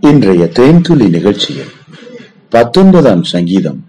இன்றைய 0.00 0.44
தேன்துளி 0.44 1.08
நிகழ்ச்சியில் 1.08 1.70
பத்தொன்பதாம் 2.50 3.22
சங்கீதம் 3.22 3.86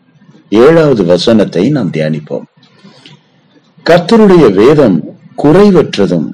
ஏழாவது 0.49 1.05
வசனத்தை 1.05 1.69
நாம் 1.69 1.91
தியானிப்போம். 1.91 2.43
கர்த்தருடைய 3.85 4.53
வேதம் 4.53 5.17
குறைவற்றதும் 5.43 6.31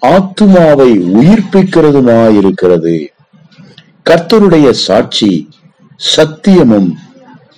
ஆத்துமாவை 0.00 1.18
உயிர்ப்பிக்கிறதுமாயிருக்கிறது. 1.18 3.10
கர்த்தருடைய 4.10 4.70
சாட்சி 4.70 5.48
சத்தியமும் 6.16 6.96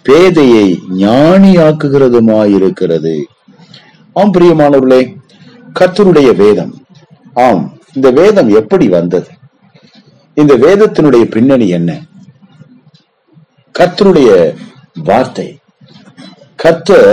பேதையை 0.05 0.79
ஞானியாக்குகிறதுமாயிருக்கிறது. 0.98 3.25
ஆம் 4.12 4.32
பிரியமானவர்களே 4.32 5.16
கர்த்தருடைய 5.80 6.37
வேதம் 6.37 6.84
ஆம் 7.34 7.79
இந்த 7.95 8.11
வேதம் 8.11 8.48
எப்படி 8.48 8.89
வந்தது? 8.89 9.27
இந்த 10.37 10.55
வேதத்தினுடைய 10.57 11.25
பின்னணி 11.34 11.66
என்ன? 11.68 11.91
கர்த்தனுடைய 13.75 14.31
வார்த்தை. 15.08 15.49
கர்த்தர் 16.57 17.11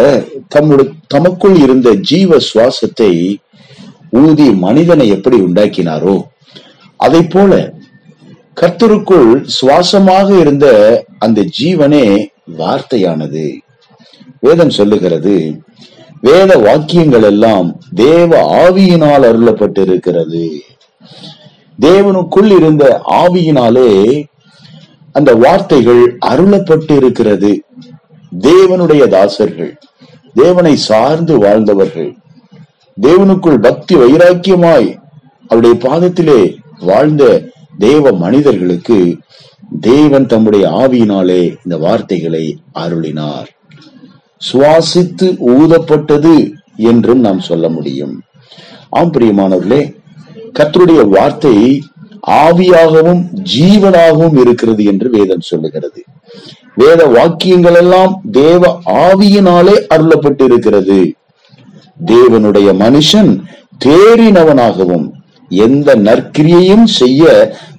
தம்முடைய 0.47 0.89
தமக்குள் 1.07 1.55
இருந்த 1.55 1.89
ஜீவ 2.09 2.37
சுவாசத்தை 2.49 3.11
ஊதி 4.21 4.47
மனிதனை 4.65 5.07
எப்படி 5.09 5.37
உண்டாக்கினாரோ 5.37 6.15
அதை 6.97 7.21
போல 7.23 7.51
கர்த்தருக்குள் 8.61 9.29
சுவாசமாக 9.57 10.27
இருந்த 10.39 10.67
அந்த 11.19 11.39
ஜீவனே 11.59 12.05
வார்த்தையானது. 12.57 13.45
வேதம் 14.39 14.75
சொல்லுகிறது 14.79 15.35
வேத 16.21 16.51
வாக்கியங்கள் 16.57 17.25
எல்லாம் 17.31 17.67
தேவ 17.95 18.31
ஆவியினால் 18.63 19.25
அருளப்பட்டிருக்கிறது. 19.29 20.45
தேவனுக்குள் 21.79 22.55
இருந்த 22.57 23.01
ஆவியினாலே 23.07 24.23
அந்த 25.11 25.35
வார்த்தைகள் 25.35 26.17
அருளப்பட்டு 26.25 26.95
இருக்கிறது 26.95 27.63
தேவனுடைய 28.39 29.07
தாசர்கள் 29.07 29.73
தேவனை 30.33 30.75
சார்ந்து 30.75 31.37
வாழ்ந்தவர்கள் 31.37 32.15
தேவனுக்குள் 33.01 33.57
பக்தி 33.57 33.95
வைராக்கியமாய் 33.95 34.97
அவருடைய 35.47 35.75
பாதத்திலே 35.79 36.55
வாழ்ந்த 36.79 37.43
தேவ 37.77 38.11
மனிதர்களுக்கு 38.11 39.17
தேவன் 39.79 40.25
தம்முடைய 40.25 40.69
ஆவியினாலே 40.69 41.41
இந்த 41.63 41.77
வார்த்தைகளை 41.77 42.57
அருளினார். 42.73 43.47
சுவாசித்து 44.51 45.27
ஊதப்பட்டது 45.47 46.51
என்றும் 46.75 47.19
நாம் 47.19 47.39
சொல்ல 47.39 47.69
முடியும். 47.69 48.21
ஆம் 48.89 49.11
பிரியமானவர்களே 49.11 49.95
கத்தருடைய 50.55 51.01
வார்த்தை 51.09 51.55
ஆவியாகவும் 52.43 53.21
ஜீவனாகவும் 53.53 54.37
இருக்கிறது 54.39 54.83
என்று 54.83 55.09
வேதம் 55.09 55.41
சொல்லுகிறது. 55.41 56.01
வேத 56.75 57.05
வாக்கியங்கள் 57.05 57.73
எல்லாம் 57.73 58.21
தேவ 58.31 58.61
ஆவியினாலே 59.05 59.75
அருளப்பட்டு 59.95 60.43
இருக்கிறது 60.43 60.99
தேவனுடைய 62.05 62.69
மனுஷன் 62.77 63.31
தேறினவனாகவும் 63.85 65.05
எந்த 65.51 65.95
நற்கிரியையும் 65.95 66.87
செய்ய 66.93 67.23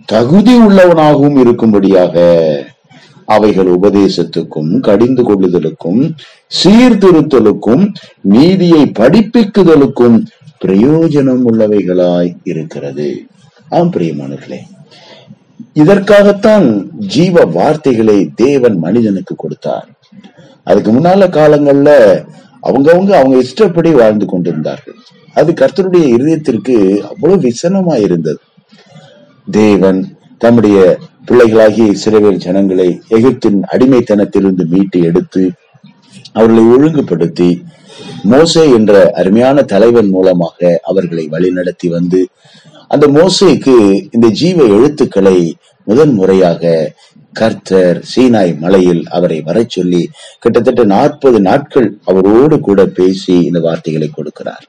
தகுதி 0.07 0.55
உள்ளவனாகவும் 0.57 1.37
இருக்கும்படியாக 1.37 2.15
அவைகள் 3.29 3.67
உபதேசத்துக்கும் 3.67 4.73
கடிந்து 4.81 5.23
கொள்ளுதலுக்கும் 5.23 6.01
சீர்திருத்தலுக்கும் 6.53 7.85
நீதியை 8.23 8.83
படிப்பிக்குதலுக்கும் 8.99 10.17
பிரயோஜனம் 10.65 11.43
உள்ளவைகளாய் 11.49 12.37
இருக்கிறது. 12.45 13.23
ஆம் 13.69 13.91
பிரியமானவர்களே. 13.91 14.59
இதற்காகத்தான் 15.73 16.91
ஜீவ 16.99 17.45
வார்த்தைகளை 17.45 18.31
தேவன் 18.35 18.79
மனிதனுக்கு 18.79 19.35
கொடுத்தார். 19.35 19.89
அதுக்கு 20.65 20.93
முன்னால 20.93 21.27
காலங்கள்ல 21.29 21.91
அவங்கவுங்க 22.63 23.11
அவங்க 23.11 23.37
இஷ்டப்படி 23.37 23.91
வாழ்ந்து 23.91 24.27
கொண்டிருந்தார்கள். 24.27 24.95
அது 25.35 25.53
கர்த்தருடைய 25.53 26.07
இருதயத்திற்கு 26.15 26.99
அவ்வளவு 26.99 27.41
விசனமா 27.41 27.95
இருந்தது. 27.97 28.39
தேவன் 29.51 30.17
தம்முடைய 30.39 30.99
பிள்ளைகளாகிய 31.27 31.93
இஸ்ரவேல் 31.93 32.37
ஜனங்களை 32.37 33.01
எகிப்தின் 33.11 33.63
அடிமைத்தனத்திலிருந்து 33.73 34.67
மீட்டு 34.67 35.01
எடுத்து 35.01 35.53
அவர்களை 36.33 36.65
ஒழுங்குபடுத்தி 36.65 37.63
மோசே 38.23 38.65
என்ற 38.71 38.93
அருமையான 39.15 39.63
தலைவன் 39.63 40.11
மூலமாக 40.11 40.81
அவர்களை 40.83 41.29
வழிநடத்தி 41.31 41.89
வந்து 41.89 42.21
அந்த 42.89 43.07
மோசைக்கு 43.09 43.75
இந்த 44.11 44.29
ஜீவ 44.29 44.65
எழுத்துக்களை 44.77 45.39
முதன் 45.87 46.15
முறையாக 46.15 46.93
கர்த்தர் 47.33 47.99
சீனாய் 48.11 48.53
மலையில் 48.59 49.03
அவரை 49.09 49.39
வர 49.41 49.65
சொல்லி 49.69 50.03
கிட்டத்தட்ட 50.39 50.83
நாற்பது 50.85 51.41
நாட்கள் 51.41 51.89
அவரோடு 52.05 52.61
கூட 52.61 52.81
பேசி 52.99 53.35
இந்த 53.45 53.61
வார்த்தைகளை 53.61 54.11
கொடுக்கிறார். 54.11 54.65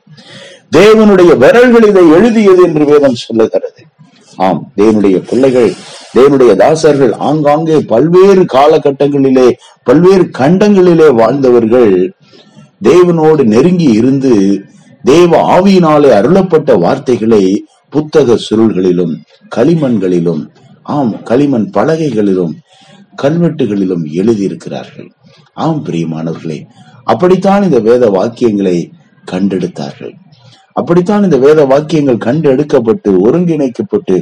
தேவனுடைய 0.75 1.31
விரல்கள் 1.38 1.88
இதை 1.90 2.06
எழுதியது 2.09 2.64
என்று 2.64 2.85
வேதம் 2.85 3.16
சொல்லுகிறது. 3.16 3.81
ஆம் 4.38 4.62
தேவனுடைய 4.78 5.18
பிள்ளைகள் 5.30 5.69
தேவனுடைய 6.16 6.52
தாசர்கள் 6.56 7.14
ஆங்காங்கே 7.28 7.78
பல்வேறு 7.91 8.44
காலகட்டங்களிலே 8.53 9.47
பல்வேறு 9.84 10.25
கண்டங்களிலே 10.40 11.08
வாழ்ந்தவர்கள் 11.14 11.94
தேவனோடு 12.88 13.44
நெருங்கி 13.53 13.90
இருந்து 14.00 14.34
தேவ 15.12 15.31
ஆவியினாலே 15.56 16.09
அருளப்பட்ட 16.19 16.72
வார்த்தைகளை 16.84 17.44
புத்தக 17.94 18.38
சுருள்களிலும் 18.46 19.13
களிமண்களிலும் 19.56 20.44
ஆம் 20.96 21.13
களிமண் 21.29 21.68
பலகைகளிலும் 21.78 22.53
கல்வெட்டுகளிலும் 23.22 24.03
எழுதியிருக்கிறார்கள். 24.19 25.09
ஆம் 25.66 25.81
பிரியமானவர்களே 25.85 26.59
அப்படித்தான் 27.12 27.66
இந்த 27.68 27.79
வேத 27.88 28.03
வாக்கியங்களை 28.18 28.78
கண்டெடுத்தார்கள். 29.31 30.13
அப்படித்தான் 30.79 31.25
இந்த 31.28 31.38
வேத 31.46 31.59
வாக்கியங்கள் 31.72 32.23
கண்டெடுக்கப்பட்டு 32.28 33.12
ஒருங்கிணைக்கப்பட்டு 33.25 34.16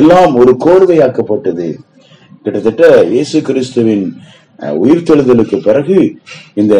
எல்லாம் 0.00 0.34
ஒரு 0.40 0.52
கோர்வையாக்கப்பட்டது. 0.64 1.68
கிட்டத்தட்ட 2.44 2.84
இயேசு 3.14 3.38
கிறிஸ்துவின் 3.48 4.04
உயிர்த்தெழுதலுக்கு 4.84 5.58
பிறகு 5.68 5.98
இந்த 6.62 6.74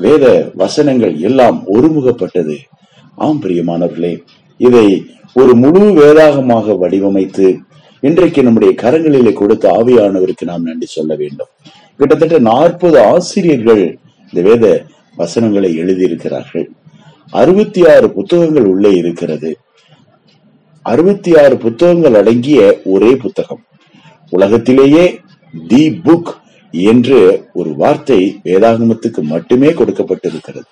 வேத 0.00 0.50
வசனங்கள் 0.54 1.14
எல்லாம் 1.18 1.62
ஒருமுகப்பட்டது. 1.72 2.56
ஆம் 3.16 3.42
பிரியமானவர்களே 3.42 4.22
இதை 4.56 5.04
ஒரு 5.34 5.54
முழு 5.54 5.80
வேதாகமாக 5.80 6.76
வடிவமைத்து 6.82 7.56
இன்றைக்கு 8.00 8.42
நம்முடைய 8.42 8.74
கரங்களிலே 8.76 9.32
கொடுத்த 9.32 9.70
ஆவியானவருக்கு 9.70 10.44
நாம் 10.44 10.62
நன்றி 10.62 10.86
சொல்ல 10.86 11.14
வேண்டும். 11.14 11.46
கிட்டத்தட்ட 11.98 12.38
நாற்பது 12.38 13.02
ஆசிரியர்கள் 13.04 13.98
இந்த 14.32 14.50
வேத 14.50 14.84
வசனங்களை 15.16 15.78
எழுதியிருக்கிறார்கள். 15.78 16.66
அறுபத்தி 17.30 17.88
ஆறு 17.88 18.10
புத்தகங்கள் 18.10 18.64
உள்ளே 18.64 18.90
இருக்கிறது. 18.90 19.58
அறுபத்தி 20.82 21.38
ஆறு 21.38 21.56
புத்தகங்கள் 21.56 22.14
அடங்கிய 22.14 22.80
ஒரே 22.84 23.16
புத்தகம். 23.16 23.62
உலகத்திலேயே 24.30 25.20
தி 25.68 26.00
புக் 26.04 26.32
என்று 26.72 27.48
ஒரு 27.52 27.74
வார்த்தை 27.74 28.40
வேதாகமத்துக்கு 28.44 29.22
மட்டுமே 29.22 29.68
கொடுக்கப்பட்டிருக்கிறது. 29.68 30.62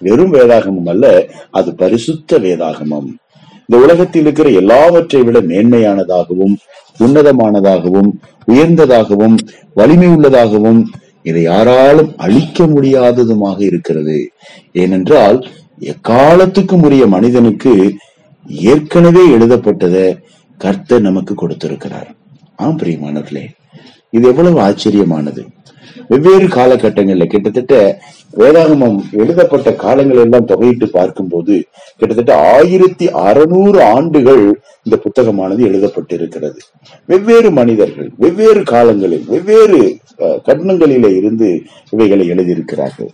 வெறும் 0.00 0.34
வேதாகமம் 0.34 0.88
அல்ல 0.88 1.26
அது 1.50 1.74
பரிசுத்த 1.74 2.38
வேதாகமம். 2.38 3.08
இந்த 3.60 3.82
உலகத்தில் 3.82 4.22
இருக்கிற 4.22 4.50
எல்லாவற்றை 4.50 5.22
விட 5.22 5.40
மேன்மையானதாகவும் 5.40 6.56
உன்னதமானதாகவும் 6.98 8.10
உயர்ந்ததாகவும் 8.52 9.38
வலிமை 9.74 10.08
உள்ளதாகவும் 10.08 10.90
இதை 11.22 11.42
யாராலும் 11.42 12.12
அழிக்க 12.16 12.66
முடியாததுமாக 12.66 13.60
இருக்கிறது. 13.60 14.30
ஏனென்றால் 14.72 15.46
எக்காலத்துக்கும் 15.80 16.82
உரிய 16.82 17.06
மனிதனுக்கு 17.06 17.94
ஏற்கனவே 18.44 19.28
எழுதப்பட்டதை 19.28 20.18
கர்த்தர் 20.56 21.00
நமக்கு 21.00 21.34
கொடுத்திருக்கிறார். 21.34 22.14
ஆம் 22.56 22.78
பிரியமானவர்களே 22.78 23.48
இது 24.12 24.26
எவ்வளவு 24.28 24.60
ஆச்சரியமானது. 24.60 25.42
வெவ்வேறு 26.10 26.46
காலகட்டங்களில் 26.48 27.26
கிட்டத்தட்ட 27.26 27.74
வேதாகமம் 28.34 28.98
எழுதப்பட்ட 29.12 29.74
காலங்கள் 29.76 30.22
எல்லாம் 30.24 30.46
தொகையிட்டு 30.46 30.86
பார்க்கும்போது 30.90 31.54
கிட்டத்தட்ட 32.00 32.32
ஆயிரத்தி 32.52 33.06
அறுநூறு 33.24 33.82
ஆண்டுகள் 33.94 34.42
இந்த 34.86 34.96
புத்தகமானது 34.96 35.62
எழுதப்பட்டிருக்கிறது. 35.68 36.58
வெவ்வேறு 37.08 37.50
மனிதர்கள் 37.52 38.10
வெவ்வேறு 38.16 38.62
காலங்களில் 38.64 39.26
வெவ்வேறு 39.26 39.80
அஹ், 40.18 40.38
இருந்து 41.16 41.48
இவைகளை 41.90 42.24
எழுதியிருக்கிறார்கள். 42.30 43.10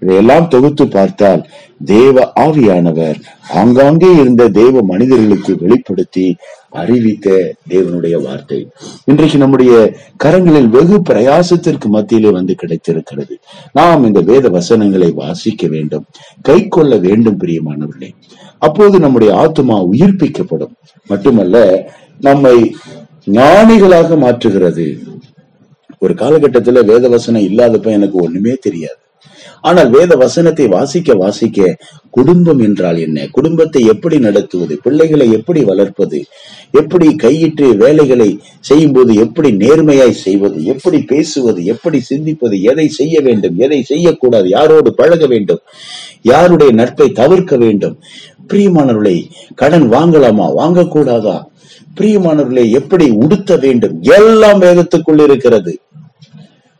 இதையெல்லாம் 0.00 0.48
தொகுத்து 0.48 0.84
பார்த்தால் 0.88 1.42
தேவ 1.86 2.16
ஆவியானவர் 2.40 3.18
ஆங்காங்கே 3.54 4.10
இருந்த 4.14 4.48
தேவ 4.54 4.82
மனிதர்களுக்கு 4.84 5.52
வெளிப்படுத்தி 5.60 6.26
அறிவித்த 6.74 7.54
தேவனுடைய 7.68 8.22
வார்த்தை. 8.22 8.68
இன்றைக்கு 9.04 9.38
நம்முடைய 9.38 9.94
கரங்களில் 10.24 10.68
வெகு 10.68 11.02
பிரயாசத்திற்கு 11.10 11.84
மத்தியிலே 11.84 12.30
வந்து 12.30 12.54
கிடைத்திருக்கிறது. 12.54 13.38
நாம் 13.72 14.06
இந்த 14.06 14.20
வேத 14.20 14.48
வசனங்களை 14.48 15.10
வாசிக்க 15.10 15.66
வேண்டும் 15.66 16.04
கை 16.42 16.68
கொள்ள 16.68 16.96
வேண்டும் 16.96 17.40
பிரியமானவர்களே. 17.40 18.10
அப்போது 18.58 18.98
நம்முடைய 18.98 19.34
ஆத்துமா 19.34 19.88
உயிர்ப்பிக்கப்படும். 19.92 20.74
மட்டுமல்ல 21.06 21.56
நம்மை 22.20 22.76
ஞானிகளாக 23.30 24.16
மாற்றுகிறது. 24.16 24.86
ஒரு 25.98 26.14
காலகட்டத்துல 26.14 26.84
வேத 26.84 27.08
வசனம் 27.08 27.42
இல்லாதப்ப 27.42 27.86
எனக்கு 27.86 28.18
ஒண்ணுமே 28.18 28.54
தெரியாது. 28.60 28.96
ஆனால் 29.64 29.90
வேத 29.90 30.16
வசனத்தை 30.16 30.66
வாசிக்க 30.66 31.14
வாசிக்க 31.14 31.76
குடும்பம் 32.10 32.58
என்றால் 32.58 32.98
என்ன? 32.98 33.26
குடும்பத்தை 33.30 33.82
எப்படி 33.82 34.18
நடத்துவது? 34.18 34.78
பிள்ளைகளை 34.82 35.32
எப்படி 35.32 35.64
வளர்ப்பது? 35.64 36.24
எப்படி 36.70 37.08
கையிட்டு 37.22 37.76
வேலைகளை 37.76 38.38
செய்யும் 38.60 38.92
போது 38.92 39.14
எப்படி 39.14 39.50
நேர்மையாய் 39.52 40.10
செய்வது? 40.10 40.64
எப்படி 40.64 41.02
பேசுவது? 41.02 41.64
எப்படி 41.64 42.00
சிந்திப்பது? 42.10 42.60
எதை 42.62 42.88
செய்ய 42.88 43.20
வேண்டும்? 43.20 43.56
எதை 43.58 43.82
செய்யக்கூடாது? 43.82 44.48
யாரோடு 44.48 44.88
பழக 44.88 45.26
வேண்டும்? 45.26 45.62
யாருடைய 46.22 46.72
நட்பை 46.72 47.08
தவிர்க்க 47.12 47.56
வேண்டும்? 47.56 47.96
பிரியமானவர்களை 48.48 49.16
கடன் 49.54 49.90
வாங்கலாமா? 49.90 50.48
வாங்கக்கூடாதா? 50.58 51.36
பிரியமானவர்களை 52.00 52.70
எப்படி 52.70 53.10
உடுத்த 53.10 53.56
வேண்டும்? 53.56 54.02
எல்லாம் 54.02 54.60
வேதத்துக்குள் 54.60 55.22
இருக்கிறது. 55.22 55.78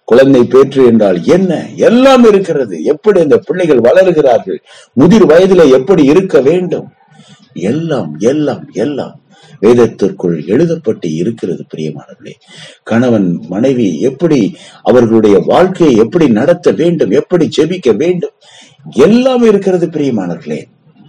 குழந்தை 0.05 0.45
பேற்று 0.45 0.85
என்றால் 0.85 1.25
என்ன? 1.25 1.69
எல்லாம் 1.77 2.25
இருக்கிறது. 2.25 2.83
எப்படி 2.83 3.21
அந்த 3.21 3.39
பிள்ளைகள் 3.39 3.81
வளர்கிறார்கள்? 3.81 4.59
முதிர் 4.93 5.27
வயதில 5.27 5.71
எப்படி 5.71 6.05
இருக்க 6.05 6.41
வேண்டும்? 6.41 6.89
எல்லாம் 7.53 8.17
எல்லாம் 8.19 8.69
எல்லாம் 8.73 9.21
வேதத்திற்குள் 9.61 10.43
எழுதப்பட்டு 10.45 11.15
இருக்கிறது 11.15 11.65
பிரியமானவர்களே. 11.75 12.33
கணவன் 12.83 13.41
மனைவி 13.49 14.01
எப்படி 14.01 14.56
அவர்களுடைய 14.83 15.39
வாழ்க்கையை 15.39 15.97
எப்படி 15.97 16.29
நடத்த 16.29 16.71
வேண்டும்? 16.71 17.11
எப்படி 17.11 17.49
ஜெபிக்க 17.57 17.97
வேண்டும்? 17.97 18.33
எல்லாம் 18.91 19.43
இருக்கிறது 19.43 19.87
பிரியமானவர்களே. 19.87 20.62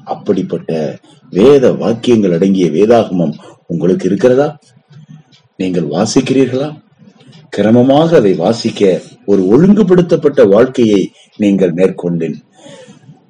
அப்படிப்பட்ட 0.04 0.98
வேத 1.30 1.72
வாக்கியங்கள் 1.72 2.32
அடங்கிய 2.32 2.66
வேதாகமம் 2.66 3.34
உங்களுக்கு 3.68 4.08
இருக்கிறதா? 4.08 4.58
நீங்கள் 5.58 5.88
வாசிக்கிறீர்களா? 5.88 6.84
கிரமமாக 7.56 8.10
அதை 8.16 8.34
வாசிக்க 8.44 9.02
ஒரு 9.26 9.42
ஒழுங்குபடுத்தப்பட்ட 9.54 10.42
வாழ்க்கையை 10.56 11.02
நீங்கள் 11.44 11.72
மேற்கொண்டு 11.72 12.30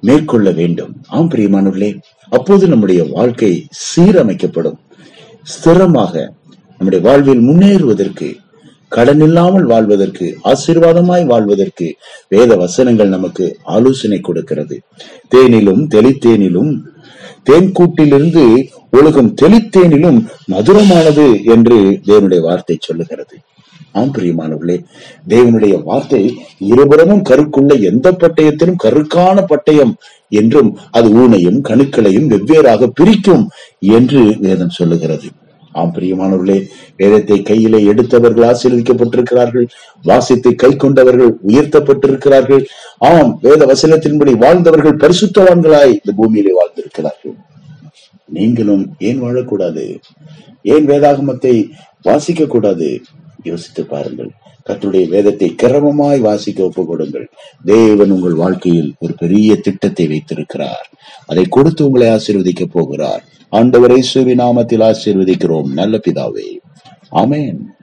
மேற்கொள்ள 0.00 0.48
வேண்டும். 0.50 0.90
ஆம் 1.16 1.30
பிரியமானவர்களே 1.30 1.90
அப்போது 2.28 2.64
நம்முடைய 2.68 3.00
வாழ்க்கை 3.16 3.52
சீரமைக்கப்படும். 3.84 4.78
ஸ்திரமாக 5.52 6.14
நம்முடைய 6.76 7.00
வாழ்வில் 7.06 7.42
முன்னேறுவதற்கு 7.48 8.28
கடன் 8.88 9.22
இல்லாமல் 9.26 9.66
வாழ்வதற்கு 9.70 10.26
ஆசீர்வாதமாய் 10.50 11.24
வாழ்வதற்கு 11.30 11.86
வேத 12.28 12.50
வசனங்கள் 12.56 13.08
நமக்கு 13.08 13.46
ஆலோசனை 13.76 14.20
கொடுக்கிறது. 14.20 14.76
தேனிலும் 15.34 15.82
தெளித்தேனிலும் 15.94 16.72
தேன்கூட்டிலிருந்து 17.50 18.44
உலகம் 18.90 19.34
தெளித்தேனிலும் 19.42 20.20
மதுரமானது 20.52 21.26
என்று 21.54 21.78
தேவனுடைய 22.08 22.40
வார்த்தை 22.40 22.76
சொல்லுகிறது. 22.80 23.36
ஆம் 23.98 24.12
பிரியமானவர்களே 24.16 24.76
தேவனுடைய 25.28 25.74
வார்த்தை 25.82 26.20
இருபுறமும் 26.72 27.22
கருக்குள்ள 27.28 27.72
எந்த 27.90 28.08
பட்டயத்திலும் 28.12 28.80
கருக்கான 28.84 29.44
பட்டயம் 29.52 29.92
என்றும் 30.40 30.70
அது 30.90 31.08
ஊனையும் 31.22 31.58
கணுக்களையும் 31.68 32.30
வெவ்வேறாக 32.32 32.88
பிரிக்கும் 32.98 33.44
என்று 33.98 34.20
வேதம் 34.44 34.76
சொல்லுகிறது. 34.78 35.28
ஆம் 35.72 35.92
பிரியமானவர்களே 35.96 36.58
வேதத்தை 36.96 37.38
கையிலே 37.42 37.80
எடுத்தவர்கள் 37.84 38.48
ஆசீர்வதிக்கப்பட்டிருக்கிறார்கள் 38.50 39.66
வாசித்து 40.02 40.50
கை 40.54 40.72
கொண்டவர்கள் 40.76 41.32
உயர்த்தப்பட்டிருக்கிறார்கள். 41.48 42.62
ஆம் 43.10 43.32
வேத 43.42 43.60
வசனத்தின்படி 43.72 44.34
வாழ்ந்தவர்கள் 44.44 45.00
பரிசுத்தவான்களாய் 45.04 45.96
இந்த 45.98 46.14
பூமியிலே 46.20 46.54
வாழ்ந்திருக்கிறார்கள். 46.60 47.36
நீங்களும் 48.28 48.84
ஏன் 49.08 49.22
வாழக்கூடாது? 49.22 49.84
ஏன் 50.74 50.88
வேதாகமத்தை 50.88 51.54
வாசிக்க 52.02 52.44
கூடாது 52.46 52.88
யோசித்து 53.42 53.86
பாருங்கள். 53.86 54.30
கத்துடைய 54.66 55.08
வேதத்தை 55.08 55.54
கிரமமாய் 55.62 56.18
வாசிக்க 56.18 56.64
ஒப்புக் 56.64 56.88
கொடுங்கள் 56.88 57.28
தேவன் 57.64 58.10
உங்கள் 58.10 58.34
வாழ்க்கையில் 58.34 58.94
ஒரு 58.98 59.14
பெரிய 59.18 59.56
திட்டத்தை 59.56 60.06
வைத்திருக்கிறார். 60.06 60.90
அதை 61.26 61.44
கொடுத்து 61.44 61.84
உங்களை 61.84 62.08
ஆசீர்வதிக்க 62.08 62.64
போகிறார். 62.64 63.24
ஆண்டவரை 63.52 63.98
சுவி 63.98 64.34
நாமத்தில் 64.34 64.94
ஆசீர்வதிக்கிறோம். 64.94 65.72
நல்ல 65.72 66.00
பிதாவே. 66.08 66.58
ஆமென். 67.08 67.75